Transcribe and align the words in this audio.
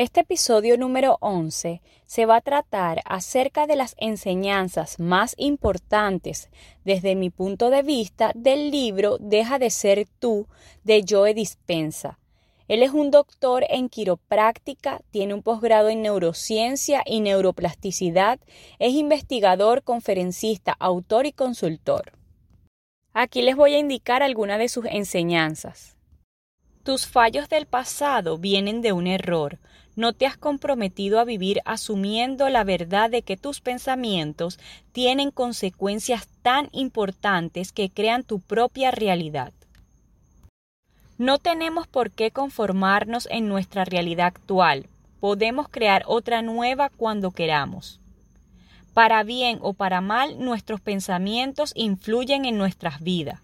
Este 0.00 0.20
episodio 0.20 0.78
número 0.78 1.18
11 1.20 1.82
se 2.06 2.24
va 2.24 2.36
a 2.36 2.40
tratar 2.40 3.02
acerca 3.04 3.66
de 3.66 3.76
las 3.76 3.94
enseñanzas 3.98 4.98
más 4.98 5.34
importantes 5.36 6.48
desde 6.86 7.14
mi 7.14 7.28
punto 7.28 7.68
de 7.68 7.82
vista 7.82 8.32
del 8.34 8.70
libro 8.70 9.18
Deja 9.20 9.58
de 9.58 9.68
ser 9.68 10.06
tú 10.18 10.46
de 10.84 11.04
Joe 11.06 11.34
Dispensa. 11.34 12.18
Él 12.66 12.82
es 12.82 12.92
un 12.92 13.10
doctor 13.10 13.66
en 13.68 13.90
quiropráctica, 13.90 15.02
tiene 15.10 15.34
un 15.34 15.42
posgrado 15.42 15.90
en 15.90 16.00
neurociencia 16.00 17.02
y 17.04 17.20
neuroplasticidad, 17.20 18.40
es 18.78 18.94
investigador, 18.94 19.82
conferencista, 19.82 20.74
autor 20.78 21.26
y 21.26 21.32
consultor. 21.32 22.12
Aquí 23.12 23.42
les 23.42 23.54
voy 23.54 23.74
a 23.74 23.78
indicar 23.78 24.22
algunas 24.22 24.60
de 24.60 24.70
sus 24.70 24.86
enseñanzas. 24.86 25.94
Tus 26.82 27.06
fallos 27.06 27.50
del 27.50 27.66
pasado 27.66 28.38
vienen 28.38 28.80
de 28.80 28.92
un 28.92 29.06
error, 29.06 29.58
no 29.96 30.12
te 30.12 30.26
has 30.26 30.36
comprometido 30.36 31.20
a 31.20 31.24
vivir 31.24 31.60
asumiendo 31.64 32.48
la 32.48 32.64
verdad 32.64 33.10
de 33.10 33.22
que 33.22 33.36
tus 33.36 33.60
pensamientos 33.60 34.58
tienen 34.92 35.30
consecuencias 35.30 36.28
tan 36.42 36.68
importantes 36.72 37.72
que 37.72 37.90
crean 37.90 38.24
tu 38.24 38.40
propia 38.40 38.90
realidad. 38.90 39.52
No 41.18 41.38
tenemos 41.38 41.86
por 41.86 42.10
qué 42.10 42.30
conformarnos 42.30 43.28
en 43.30 43.46
nuestra 43.46 43.84
realidad 43.84 44.28
actual. 44.28 44.86
Podemos 45.20 45.68
crear 45.68 46.02
otra 46.06 46.40
nueva 46.40 46.88
cuando 46.88 47.30
queramos. 47.30 48.00
Para 48.94 49.22
bien 49.22 49.58
o 49.60 49.74
para 49.74 50.00
mal, 50.00 50.38
nuestros 50.38 50.80
pensamientos 50.80 51.72
influyen 51.76 52.46
en 52.46 52.56
nuestras 52.56 53.00
vidas. 53.02 53.40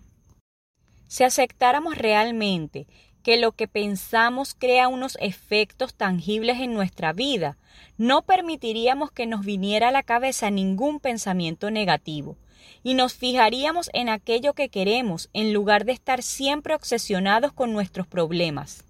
Si 1.07 1.23
aceptáramos 1.23 1.99
realmente 1.99 2.87
que 3.27 3.39
lo 3.39 3.51
que 3.51 3.67
pensamos 3.67 4.55
crea 4.57 4.87
unos 4.87 5.19
efectos 5.21 5.95
tangibles 5.95 6.61
en 6.61 6.75
nuestra 6.75 7.13
vida. 7.13 7.57
No 7.99 8.23
permitiríamos 8.23 9.11
que 9.11 9.27
nos 9.27 9.45
viniera 9.45 9.89
a 9.89 9.91
la 9.91 10.05
cabeza 10.05 10.49
ningún 10.49 11.01
pensamiento 11.01 11.73
negativo 11.73 12.37
y 12.85 12.95
nos 12.95 13.15
fijaríamos 13.15 13.91
en 13.95 14.11
aquello 14.11 14.53
que 14.53 14.69
queremos 14.69 15.29
en 15.33 15.53
lugar 15.53 15.87
de 15.87 15.91
estar 15.91 16.23
siempre 16.23 16.77
obsesionados 16.77 17.53
con 17.53 17.73
nuestros 17.73 18.07
problemas. 18.07 18.85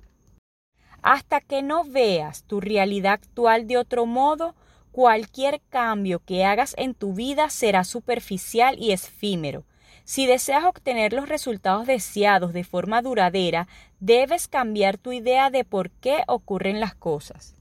Hasta 1.01 1.41
que 1.41 1.63
no 1.63 1.85
veas 1.85 2.43
tu 2.43 2.61
realidad 2.61 3.15
actual 3.15 3.67
de 3.67 3.79
otro 3.79 4.05
modo, 4.05 4.55
cualquier 4.93 5.63
cambio 5.71 6.21
que 6.23 6.45
hagas 6.45 6.75
en 6.77 6.93
tu 6.93 7.15
vida 7.15 7.49
será 7.49 7.85
superficial 7.85 8.77
y 8.79 8.93
efímero, 8.93 9.65
si 10.07 10.25
deseas 10.27 10.65
obtener 10.65 11.13
los 11.13 11.29
resultados 11.29 11.85
deseados 11.85 12.53
de 12.53 12.63
forma 12.63 13.03
duradera, 13.03 13.67
debes 13.99 14.47
cambiar 14.47 14.99
tu 14.99 15.11
idea 15.11 15.51
de 15.51 15.65
por 15.65 15.91
qué 15.91 16.23
ocurren 16.29 16.79
las 16.79 16.95
cosas. 16.95 17.57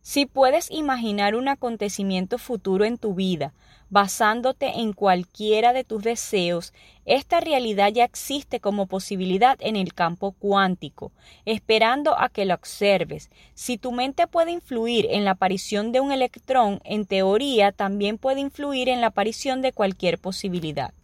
Si 0.00 0.24
puedes 0.24 0.70
imaginar 0.70 1.34
un 1.34 1.48
acontecimiento 1.48 2.38
futuro 2.38 2.84
en 2.84 2.96
tu 2.96 3.14
vida, 3.14 3.52
basándote 3.90 4.78
en 4.78 4.92
cualquiera 4.92 5.72
de 5.72 5.82
tus 5.82 6.04
deseos, 6.04 6.72
esta 7.06 7.40
realidad 7.40 7.90
ya 7.92 8.04
existe 8.04 8.60
como 8.60 8.86
posibilidad 8.86 9.58
en 9.60 9.74
el 9.74 9.92
campo 9.92 10.30
cuántico, 10.30 11.10
esperando 11.44 12.16
a 12.16 12.28
que 12.28 12.44
lo 12.44 12.54
observes. 12.54 13.30
Si 13.54 13.78
tu 13.78 13.90
mente 13.90 14.28
puede 14.28 14.52
influir 14.52 15.08
en 15.10 15.24
la 15.24 15.32
aparición 15.32 15.90
de 15.90 15.98
un 15.98 16.12
electrón, 16.12 16.80
en 16.84 17.04
teoría 17.04 17.72
también 17.72 18.16
puede 18.16 18.40
influir 18.40 18.88
en 18.88 19.00
la 19.00 19.08
aparición 19.08 19.60
de 19.60 19.72
cualquier 19.72 20.18
posibilidad. 20.18 20.94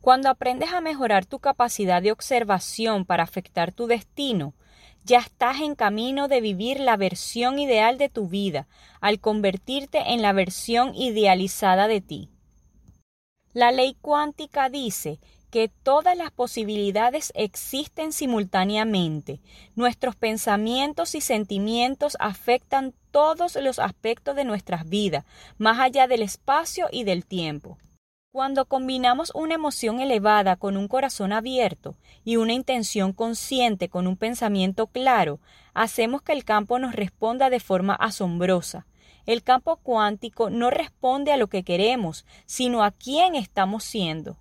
Cuando 0.00 0.28
aprendes 0.28 0.72
a 0.72 0.80
mejorar 0.80 1.26
tu 1.26 1.38
capacidad 1.38 2.00
de 2.00 2.12
observación 2.12 3.04
para 3.04 3.24
afectar 3.24 3.72
tu 3.72 3.86
destino, 3.86 4.54
ya 5.04 5.18
estás 5.18 5.60
en 5.60 5.74
camino 5.74 6.28
de 6.28 6.40
vivir 6.40 6.80
la 6.80 6.96
versión 6.96 7.58
ideal 7.58 7.98
de 7.98 8.08
tu 8.08 8.28
vida, 8.28 8.68
al 9.00 9.20
convertirte 9.20 10.12
en 10.12 10.22
la 10.22 10.32
versión 10.32 10.94
idealizada 10.94 11.88
de 11.88 12.00
ti. 12.00 12.30
La 13.54 13.72
ley 13.72 13.96
cuántica 14.00 14.68
dice 14.68 15.18
que 15.50 15.68
todas 15.68 16.16
las 16.16 16.30
posibilidades 16.30 17.32
existen 17.34 18.12
simultáneamente. 18.12 19.40
Nuestros 19.74 20.14
pensamientos 20.14 21.14
y 21.14 21.20
sentimientos 21.20 22.16
afectan 22.20 22.92
todos 23.10 23.56
los 23.56 23.78
aspectos 23.78 24.36
de 24.36 24.44
nuestras 24.44 24.88
vidas, 24.88 25.24
más 25.56 25.80
allá 25.80 26.06
del 26.06 26.22
espacio 26.22 26.88
y 26.92 27.04
del 27.04 27.24
tiempo. 27.24 27.78
Cuando 28.38 28.66
combinamos 28.66 29.32
una 29.34 29.56
emoción 29.56 29.98
elevada 29.98 30.54
con 30.54 30.76
un 30.76 30.86
corazón 30.86 31.32
abierto 31.32 31.96
y 32.24 32.36
una 32.36 32.52
intención 32.52 33.12
consciente 33.12 33.88
con 33.88 34.06
un 34.06 34.16
pensamiento 34.16 34.86
claro, 34.86 35.40
hacemos 35.74 36.22
que 36.22 36.34
el 36.34 36.44
campo 36.44 36.78
nos 36.78 36.94
responda 36.94 37.50
de 37.50 37.58
forma 37.58 37.94
asombrosa. 37.96 38.86
El 39.26 39.42
campo 39.42 39.78
cuántico 39.78 40.50
no 40.50 40.70
responde 40.70 41.32
a 41.32 41.36
lo 41.36 41.48
que 41.48 41.64
queremos, 41.64 42.24
sino 42.46 42.84
a 42.84 42.92
quién 42.92 43.34
estamos 43.34 43.82
siendo. 43.82 44.36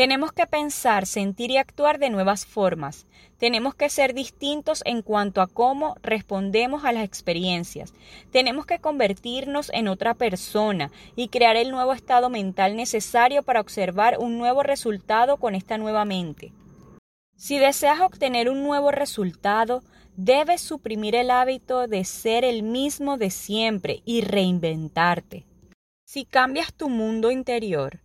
Tenemos 0.00 0.32
que 0.32 0.46
pensar, 0.46 1.04
sentir 1.04 1.50
y 1.50 1.58
actuar 1.58 1.98
de 1.98 2.08
nuevas 2.08 2.46
formas. 2.46 3.06
Tenemos 3.36 3.74
que 3.74 3.90
ser 3.90 4.14
distintos 4.14 4.82
en 4.86 5.02
cuanto 5.02 5.42
a 5.42 5.46
cómo 5.46 5.94
respondemos 6.02 6.86
a 6.86 6.92
las 6.92 7.04
experiencias. 7.04 7.92
Tenemos 8.32 8.64
que 8.64 8.78
convertirnos 8.78 9.70
en 9.74 9.88
otra 9.88 10.14
persona 10.14 10.90
y 11.16 11.28
crear 11.28 11.56
el 11.56 11.70
nuevo 11.70 11.92
estado 11.92 12.30
mental 12.30 12.76
necesario 12.76 13.42
para 13.42 13.60
observar 13.60 14.16
un 14.18 14.38
nuevo 14.38 14.62
resultado 14.62 15.36
con 15.36 15.54
esta 15.54 15.76
nueva 15.76 16.06
mente. 16.06 16.54
Si 17.36 17.58
deseas 17.58 18.00
obtener 18.00 18.48
un 18.48 18.62
nuevo 18.62 18.92
resultado, 18.92 19.82
debes 20.16 20.62
suprimir 20.62 21.14
el 21.14 21.30
hábito 21.30 21.88
de 21.88 22.06
ser 22.06 22.46
el 22.46 22.62
mismo 22.62 23.18
de 23.18 23.30
siempre 23.30 24.00
y 24.06 24.22
reinventarte. 24.22 25.44
Si 26.06 26.24
cambias 26.24 26.72
tu 26.72 26.88
mundo 26.88 27.30
interior, 27.30 28.00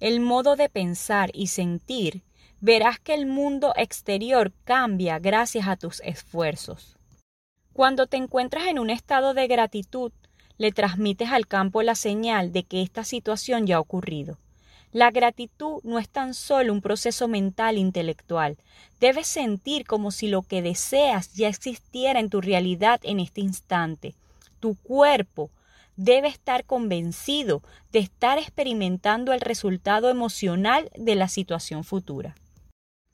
el 0.00 0.20
modo 0.20 0.56
de 0.56 0.68
pensar 0.68 1.30
y 1.34 1.48
sentir, 1.48 2.22
verás 2.60 2.98
que 2.98 3.14
el 3.14 3.26
mundo 3.26 3.72
exterior 3.76 4.52
cambia 4.64 5.18
gracias 5.18 5.66
a 5.66 5.76
tus 5.76 6.00
esfuerzos. 6.00 6.96
Cuando 7.72 8.06
te 8.06 8.16
encuentras 8.16 8.66
en 8.66 8.78
un 8.78 8.90
estado 8.90 9.34
de 9.34 9.46
gratitud, 9.46 10.12
le 10.56 10.72
transmites 10.72 11.30
al 11.30 11.46
campo 11.46 11.82
la 11.82 11.94
señal 11.94 12.52
de 12.52 12.64
que 12.64 12.82
esta 12.82 13.04
situación 13.04 13.66
ya 13.66 13.76
ha 13.76 13.80
ocurrido. 13.80 14.38
La 14.90 15.10
gratitud 15.10 15.80
no 15.84 15.98
es 15.98 16.08
tan 16.08 16.32
solo 16.34 16.72
un 16.72 16.80
proceso 16.80 17.28
mental 17.28 17.76
intelectual. 17.76 18.56
Debes 19.00 19.26
sentir 19.26 19.84
como 19.84 20.10
si 20.10 20.28
lo 20.28 20.42
que 20.42 20.62
deseas 20.62 21.34
ya 21.34 21.48
existiera 21.48 22.20
en 22.20 22.30
tu 22.30 22.40
realidad 22.40 22.98
en 23.02 23.20
este 23.20 23.42
instante. 23.42 24.14
Tu 24.60 24.74
cuerpo, 24.76 25.50
debe 25.98 26.28
estar 26.28 26.64
convencido 26.64 27.60
de 27.92 27.98
estar 27.98 28.38
experimentando 28.38 29.32
el 29.32 29.40
resultado 29.40 30.08
emocional 30.08 30.90
de 30.96 31.16
la 31.16 31.28
situación 31.28 31.82
futura. 31.82 32.36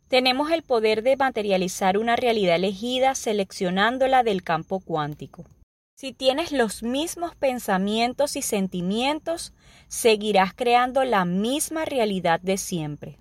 Tenemos 0.09 0.51
el 0.53 0.63
poder 0.63 1.03
de 1.03 1.17
materializar 1.17 1.97
una 1.97 2.15
realidad 2.15 2.57
elegida 2.57 3.15
seleccionándola 3.15 4.23
del 4.23 4.43
campo 4.43 4.81
cuántico. 4.81 5.47
Si 5.97 6.13
tienes 6.13 6.53
los 6.53 6.83
mismos 6.83 7.35
pensamientos 7.35 8.37
y 8.37 8.43
sentimientos, 8.43 9.55
seguirás 9.89 10.53
creando 10.53 11.05
la 11.05 11.25
misma 11.25 11.87
realidad 11.87 12.39
de 12.41 12.59
siempre. 12.59 13.17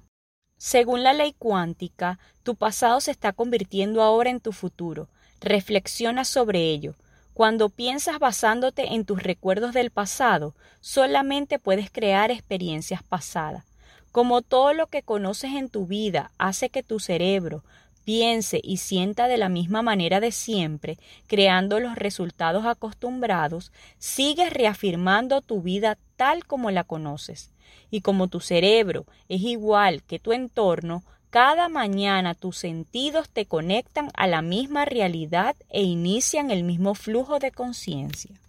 Según 0.58 1.04
la 1.04 1.14
ley 1.14 1.36
cuántica, 1.40 2.20
tu 2.44 2.56
pasado 2.56 3.00
se 3.00 3.12
está 3.12 3.32
convirtiendo 3.32 4.02
ahora 4.02 4.30
en 4.30 4.42
tu 4.42 4.52
futuro. 4.52 5.08
Reflexiona 5.40 6.26
sobre 6.26 6.70
ello. 6.70 6.96
Cuando 7.34 7.70
piensas 7.70 8.20
basándote 8.20 8.94
en 8.94 9.06
tus 9.06 9.24
recuerdos 9.24 9.74
del 9.74 9.90
pasado, 9.90 10.54
solamente 10.82 11.58
puedes 11.58 11.90
crear 11.90 12.30
experiencias 12.30 13.02
pasadas. 13.02 13.66
Como 14.12 14.44
todo 14.44 14.74
lo 14.74 14.86
que 14.86 15.02
conoces 15.02 15.54
en 15.54 15.70
tu 15.70 15.88
vida 15.88 16.32
hace 16.38 16.70
que 16.70 16.84
tu 16.84 17.00
cerebro 17.00 17.64
piense 18.06 18.60
y 18.62 18.78
sienta 18.78 19.28
de 19.28 19.38
la 19.38 19.50
misma 19.50 19.82
manera 19.82 20.20
de 20.20 20.32
siempre, 20.32 21.00
creando 21.26 21.80
los 21.80 21.96
resultados 21.96 22.68
acostumbrados, 22.68 23.72
sigues 23.98 24.54
reafirmando 24.54 25.42
tu 25.42 25.64
vida 25.64 25.98
tal 26.16 26.46
como 26.46 26.70
la 26.70 26.84
conoces. 26.84 27.50
Y 27.90 28.02
como 28.02 28.28
tu 28.28 28.42
cerebro 28.42 29.08
es 29.30 29.42
igual 29.42 30.04
que 30.04 30.20
tu 30.20 30.34
entorno, 30.34 31.04
cada 31.34 31.68
mañana 31.68 32.36
tus 32.36 32.58
sentidos 32.58 33.28
te 33.28 33.48
conectan 33.48 34.12
a 34.14 34.28
la 34.28 34.44
misma 34.44 34.86
realidad 34.86 35.56
e 35.72 35.82
inician 35.82 36.52
el 36.52 36.64
mismo 36.64 36.94
flujo 36.94 37.40
de 37.40 37.50
conciencia. 37.50 38.40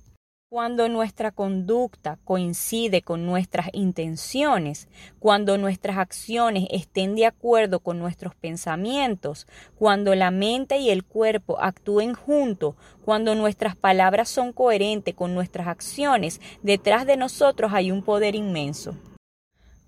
Cuando 0.50 0.90
nuestra 0.90 1.30
conducta 1.30 2.18
coincide 2.24 3.00
con 3.00 3.24
nuestras 3.24 3.70
intenciones, 3.72 4.88
cuando 5.18 5.56
nuestras 5.56 5.96
acciones 5.96 6.68
estén 6.70 7.14
de 7.14 7.24
acuerdo 7.24 7.80
con 7.80 7.98
nuestros 7.98 8.34
pensamientos, 8.34 9.46
cuando 9.78 10.14
la 10.14 10.30
mente 10.30 10.76
y 10.76 10.90
el 10.90 11.04
cuerpo 11.04 11.58
actúen 11.62 12.12
juntos, 12.12 12.74
cuando 13.02 13.34
nuestras 13.34 13.76
palabras 13.76 14.28
son 14.28 14.52
coherentes 14.52 15.14
con 15.14 15.32
nuestras 15.32 15.68
acciones, 15.68 16.38
detrás 16.62 17.06
de 17.06 17.16
nosotros 17.16 17.72
hay 17.72 17.90
un 17.90 18.02
poder 18.02 18.34
inmenso. 18.34 18.94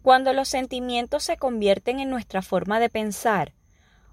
Cuando 0.07 0.33
los 0.33 0.47
sentimientos 0.47 1.25
se 1.25 1.37
convierten 1.37 1.99
en 1.99 2.11
nuestra 2.11 2.41
forma 2.41 2.79
de 2.79 2.89
pensar, 2.89 3.55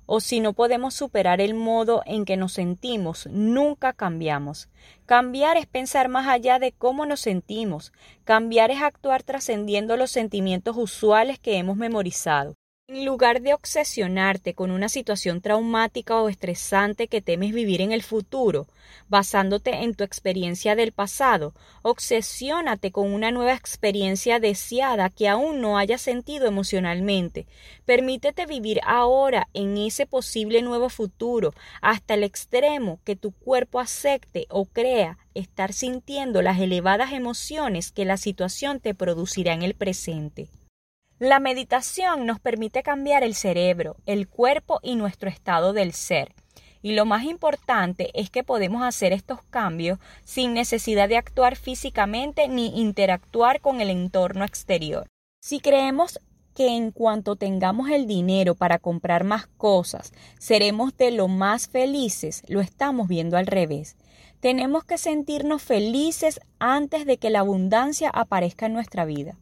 o 0.08 0.22
si 0.22 0.40
no 0.40 0.54
podemos 0.54 0.96
superar 0.96 1.40
el 1.40 1.54
modo 1.54 2.02
en 2.08 2.26
que 2.26 2.36
nos 2.36 2.54
sentimos, 2.54 3.28
nunca 3.28 3.94
cambiamos. 3.94 4.70
Cambiar 5.06 5.56
es 5.56 5.68
pensar 5.68 6.10
más 6.10 6.28
allá 6.28 6.58
de 6.58 6.72
cómo 6.72 7.06
nos 7.06 7.20
sentimos. 7.20 7.94
Cambiar 8.24 8.72
es 8.72 8.82
actuar 8.82 9.22
trascendiendo 9.22 9.96
los 9.96 10.10
sentimientos 10.10 10.78
usuales 10.78 11.38
que 11.38 11.58
hemos 11.58 11.78
memorizado. 11.78 12.56
En 12.90 13.06
lugar 13.06 13.40
de 13.42 13.54
obsesionarte 13.54 14.56
con 14.56 14.70
una 14.70 14.90
situación 14.90 15.40
traumática 15.40 16.22
o 16.22 16.28
estresante 16.28 17.08
que 17.08 17.22
temes 17.22 17.54
vivir 17.54 17.80
en 17.80 17.94
el 17.94 18.04
futuro, 18.04 18.68
basándote 19.08 19.84
en 19.84 19.96
tu 19.96 20.04
experiencia 20.04 20.76
del 20.76 20.92
pasado, 20.92 21.54
obsesiónate 21.82 22.92
con 22.92 23.14
una 23.14 23.32
nueva 23.32 23.54
experiencia 23.54 24.42
deseada 24.42 25.10
que 25.10 25.30
aún 25.30 25.62
no 25.62 25.78
hayas 25.78 26.02
sentido 26.02 26.46
emocionalmente. 26.46 27.48
Permítete 27.86 28.46
vivir 28.46 28.82
ahora 28.86 29.48
en 29.54 29.78
ese 29.78 30.06
posible 30.06 30.62
nuevo 30.62 30.90
futuro 30.90 31.54
hasta 31.82 32.16
el 32.16 32.24
extremo 32.24 33.00
que 33.06 33.16
tu 33.16 33.32
cuerpo 33.32 33.80
acepte 33.80 34.46
o 34.50 34.66
crea 34.66 35.18
estar 35.36 35.72
sintiendo 35.72 36.42
las 36.42 36.60
elevadas 36.60 37.14
emociones 37.14 37.94
que 37.94 38.04
la 38.04 38.18
situación 38.18 38.82
te 38.82 38.94
producirá 38.94 39.54
en 39.54 39.62
el 39.62 39.74
presente. 39.74 40.50
La 41.26 41.40
meditación 41.40 42.26
nos 42.26 42.42
permite 42.42 42.84
cambiar 42.84 43.24
el 43.24 43.34
cerebro, 43.34 43.96
el 44.06 44.28
cuerpo 44.28 44.82
y 44.84 44.98
nuestro 44.98 45.30
estado 45.30 45.72
del 45.72 45.94
ser. 45.94 46.36
Y 46.82 46.96
lo 46.96 47.06
más 47.06 47.24
importante 47.24 48.10
es 48.14 48.30
que 48.30 48.44
podemos 48.44 48.84
hacer 48.84 49.14
estos 49.14 49.42
cambios 49.50 50.00
sin 50.26 50.54
necesidad 50.54 51.08
de 51.08 51.16
actuar 51.16 51.56
físicamente 51.56 52.50
ni 52.50 52.78
interactuar 52.78 53.62
con 53.62 53.80
el 53.80 53.90
entorno 53.90 54.44
exterior. 54.44 55.08
Si 55.40 55.62
creemos 55.62 56.20
que 56.54 56.76
en 56.76 56.92
cuanto 56.92 57.38
tengamos 57.38 57.90
el 57.90 58.06
dinero 58.06 58.54
para 58.54 58.78
comprar 58.78 59.24
más 59.24 59.48
cosas, 59.48 60.12
seremos 60.40 60.98
de 60.98 61.12
lo 61.12 61.30
más 61.30 61.70
felices, 61.70 62.44
lo 62.50 62.60
estamos 62.60 63.08
viendo 63.08 63.38
al 63.38 63.48
revés. 63.48 63.96
Tenemos 64.42 64.84
que 64.84 64.98
sentirnos 64.98 65.62
felices 65.62 66.42
antes 66.60 67.06
de 67.06 67.16
que 67.16 67.30
la 67.30 67.40
abundancia 67.40 68.10
aparezca 68.10 68.66
en 68.66 68.74
nuestra 68.74 69.06
vida. 69.06 69.38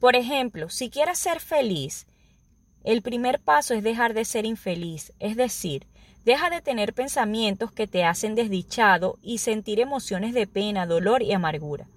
Por 0.00 0.14
ejemplo, 0.14 0.68
si 0.68 0.90
quieres 0.90 1.18
ser 1.18 1.40
feliz, 1.40 2.06
el 2.84 3.02
primer 3.02 3.40
paso 3.40 3.74
es 3.74 3.82
dejar 3.82 4.14
de 4.14 4.24
ser 4.24 4.44
infeliz, 4.44 5.12
es 5.18 5.36
decir, 5.36 5.86
deja 6.24 6.50
de 6.50 6.60
tener 6.60 6.92
pensamientos 6.92 7.72
que 7.72 7.86
te 7.86 8.04
hacen 8.04 8.34
desdichado 8.34 9.18
y 9.22 9.38
sentir 9.38 9.80
emociones 9.80 10.34
de 10.34 10.46
pena, 10.46 10.86
dolor 10.86 11.22
y 11.22 11.32
amargura. 11.32 11.88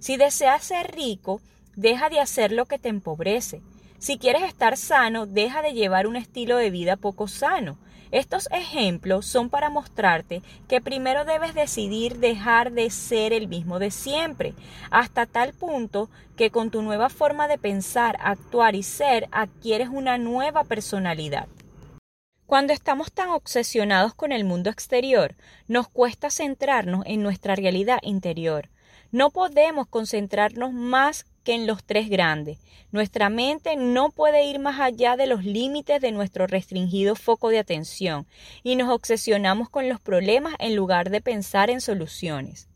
Si 0.00 0.16
deseas 0.16 0.64
ser 0.64 0.94
rico, 0.94 1.40
deja 1.76 2.08
de 2.08 2.20
hacer 2.20 2.50
lo 2.52 2.66
que 2.66 2.78
te 2.78 2.88
empobrece. 2.88 3.62
Si 3.98 4.18
quieres 4.18 4.42
estar 4.42 4.76
sano, 4.76 5.26
deja 5.26 5.62
de 5.62 5.72
llevar 5.72 6.06
un 6.06 6.16
estilo 6.16 6.56
de 6.56 6.70
vida 6.70 6.96
poco 6.96 7.28
sano. 7.28 7.78
Estos 8.14 8.48
ejemplos 8.52 9.26
son 9.26 9.50
para 9.50 9.70
mostrarte 9.70 10.40
que 10.68 10.80
primero 10.80 11.24
debes 11.24 11.52
decidir 11.52 12.18
dejar 12.18 12.70
de 12.70 12.88
ser 12.90 13.32
el 13.32 13.48
mismo 13.48 13.80
de 13.80 13.90
siempre, 13.90 14.54
hasta 14.92 15.26
tal 15.26 15.52
punto 15.52 16.08
que 16.36 16.52
con 16.52 16.70
tu 16.70 16.80
nueva 16.82 17.08
forma 17.08 17.48
de 17.48 17.58
pensar, 17.58 18.16
actuar 18.20 18.76
y 18.76 18.84
ser 18.84 19.26
adquieres 19.32 19.88
una 19.88 20.16
nueva 20.16 20.62
personalidad. 20.62 21.48
Cuando 22.46 22.72
estamos 22.72 23.10
tan 23.10 23.30
obsesionados 23.30 24.14
con 24.14 24.30
el 24.30 24.44
mundo 24.44 24.70
exterior, 24.70 25.34
nos 25.66 25.88
cuesta 25.88 26.30
centrarnos 26.30 27.02
en 27.06 27.20
nuestra 27.20 27.56
realidad 27.56 27.98
interior. 28.02 28.70
No 29.10 29.30
podemos 29.30 29.88
concentrarnos 29.88 30.72
más 30.72 31.26
que 31.44 31.54
en 31.54 31.66
los 31.68 31.84
tres 31.84 32.08
grandes. 32.10 32.58
Nuestra 32.90 33.28
mente 33.28 33.76
no 33.76 34.10
puede 34.10 34.46
ir 34.46 34.58
más 34.58 34.80
allá 34.80 35.16
de 35.16 35.26
los 35.26 35.44
límites 35.44 36.00
de 36.00 36.12
nuestro 36.12 36.46
restringido 36.46 37.14
foco 37.16 37.48
de 37.48 37.58
atención 37.58 38.26
y 38.62 38.76
nos 38.76 38.88
obsesionamos 38.88 39.68
con 39.68 39.88
los 39.88 40.00
problemas 40.00 40.54
en 40.58 40.74
lugar 40.76 41.10
de 41.10 41.20
pensar 41.20 41.70
en 41.70 41.80
soluciones. 41.80 42.68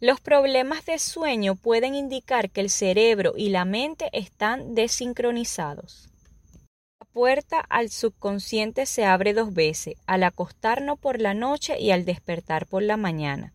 Los 0.00 0.18
problemas 0.20 0.86
de 0.86 0.98
sueño 0.98 1.56
pueden 1.56 1.94
indicar 1.94 2.50
que 2.50 2.62
el 2.62 2.70
cerebro 2.70 3.34
y 3.36 3.50
la 3.50 3.66
mente 3.66 4.08
están 4.12 4.74
desincronizados. 4.74 6.08
La 6.98 7.06
puerta 7.12 7.60
al 7.60 7.90
subconsciente 7.90 8.86
se 8.86 9.04
abre 9.04 9.34
dos 9.34 9.52
veces, 9.52 9.96
al 10.06 10.22
acostarnos 10.22 10.98
por 10.98 11.20
la 11.20 11.34
noche 11.34 11.78
y 11.78 11.90
al 11.90 12.06
despertar 12.06 12.66
por 12.66 12.82
la 12.82 12.96
mañana. 12.96 13.52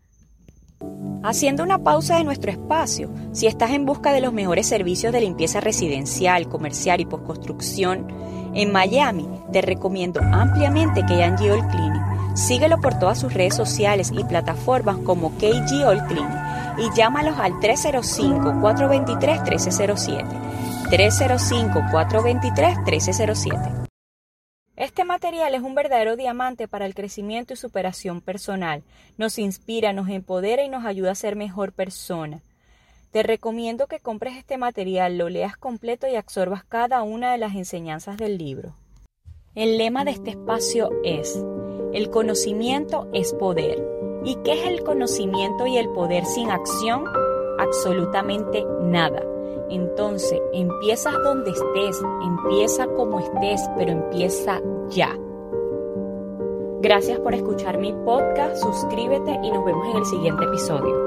Haciendo 1.26 1.62
una 1.64 1.78
pausa 1.78 2.18
de 2.18 2.24
nuestro 2.24 2.52
espacio, 2.52 3.10
si 3.32 3.48
estás 3.48 3.72
en 3.72 3.84
busca 3.84 4.12
de 4.12 4.20
los 4.20 4.32
mejores 4.32 4.68
servicios 4.68 5.12
de 5.12 5.22
limpieza 5.22 5.60
residencial, 5.60 6.48
comercial 6.48 7.00
y 7.00 7.04
postconstrucción 7.04 8.06
en 8.54 8.70
Miami, 8.70 9.28
te 9.52 9.60
recomiendo 9.60 10.20
ampliamente 10.22 11.02
KG 11.02 11.50
All 11.50 11.66
Cleaning. 11.66 12.36
Síguelo 12.36 12.80
por 12.80 13.00
todas 13.00 13.18
sus 13.18 13.34
redes 13.34 13.56
sociales 13.56 14.12
y 14.16 14.22
plataformas 14.22 14.98
como 14.98 15.32
KG 15.32 15.84
All 15.84 16.06
Cleaning 16.06 16.38
y 16.78 16.90
llámalos 16.96 17.36
al 17.40 17.54
305-423-1307. 17.54 20.24
305-423-1307. 20.92 23.85
Este 24.76 25.04
material 25.04 25.54
es 25.54 25.62
un 25.62 25.74
verdadero 25.74 26.16
diamante 26.16 26.68
para 26.68 26.84
el 26.84 26.94
crecimiento 26.94 27.54
y 27.54 27.56
superación 27.56 28.20
personal. 28.20 28.82
Nos 29.16 29.38
inspira, 29.38 29.94
nos 29.94 30.10
empodera 30.10 30.64
y 30.64 30.68
nos 30.68 30.84
ayuda 30.84 31.12
a 31.12 31.14
ser 31.14 31.34
mejor 31.34 31.72
persona. 31.72 32.42
Te 33.10 33.22
recomiendo 33.22 33.86
que 33.86 34.00
compres 34.00 34.36
este 34.36 34.58
material, 34.58 35.16
lo 35.16 35.30
leas 35.30 35.56
completo 35.56 36.06
y 36.06 36.16
absorbas 36.16 36.62
cada 36.64 37.02
una 37.02 37.32
de 37.32 37.38
las 37.38 37.54
enseñanzas 37.54 38.18
del 38.18 38.36
libro. 38.36 38.74
El 39.54 39.78
lema 39.78 40.04
de 40.04 40.10
este 40.10 40.30
espacio 40.30 40.90
es, 41.02 41.42
el 41.94 42.10
conocimiento 42.10 43.08
es 43.14 43.32
poder. 43.32 43.82
¿Y 44.22 44.36
qué 44.44 44.60
es 44.60 44.66
el 44.66 44.82
conocimiento 44.82 45.66
y 45.66 45.78
el 45.78 45.88
poder 45.88 46.26
sin 46.26 46.50
acción? 46.50 47.04
Absolutamente 47.58 48.66
nada. 48.82 49.22
Entonces, 49.70 50.40
empiezas 50.52 51.14
donde 51.22 51.50
estés, 51.50 52.02
empieza 52.24 52.86
como 52.86 53.20
estés, 53.20 53.60
pero 53.76 53.92
empieza 53.92 54.60
ya. 54.90 55.16
Gracias 56.80 57.18
por 57.20 57.34
escuchar 57.34 57.78
mi 57.78 57.92
podcast, 57.92 58.62
suscríbete 58.62 59.38
y 59.42 59.50
nos 59.50 59.64
vemos 59.64 59.88
en 59.90 59.96
el 59.96 60.04
siguiente 60.04 60.44
episodio. 60.44 61.05